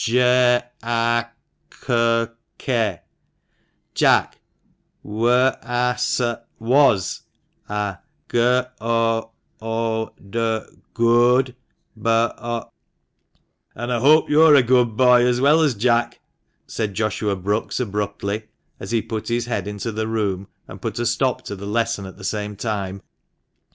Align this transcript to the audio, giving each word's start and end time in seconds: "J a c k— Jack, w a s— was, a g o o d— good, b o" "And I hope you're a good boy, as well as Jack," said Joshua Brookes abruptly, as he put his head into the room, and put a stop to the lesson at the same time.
"J 0.03 0.59
a 0.81 1.25
c 1.71 2.27
k— 2.57 3.01
Jack, 3.93 4.41
w 5.03 5.27
a 5.29 5.59
s— 5.95 6.19
was, 6.59 7.21
a 7.69 7.99
g 8.27 8.39
o 8.79 9.29
o 9.61 10.09
d— 10.27 10.59
good, 10.95 11.55
b 11.95 12.01
o" 12.09 12.69
"And 13.75 13.93
I 13.93 13.99
hope 13.99 14.27
you're 14.27 14.55
a 14.55 14.63
good 14.63 14.97
boy, 14.97 15.23
as 15.23 15.39
well 15.39 15.61
as 15.61 15.75
Jack," 15.75 16.19
said 16.65 16.95
Joshua 16.95 17.35
Brookes 17.35 17.79
abruptly, 17.79 18.45
as 18.79 18.89
he 18.89 19.03
put 19.03 19.27
his 19.27 19.45
head 19.45 19.67
into 19.67 19.91
the 19.91 20.07
room, 20.07 20.47
and 20.67 20.81
put 20.81 20.97
a 20.97 21.05
stop 21.05 21.43
to 21.43 21.55
the 21.55 21.67
lesson 21.67 22.07
at 22.07 22.17
the 22.17 22.23
same 22.23 22.55
time. 22.55 23.03